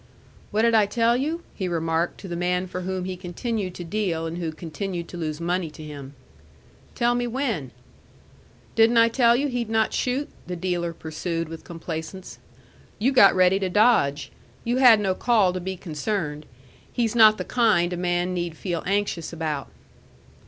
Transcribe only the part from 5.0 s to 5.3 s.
to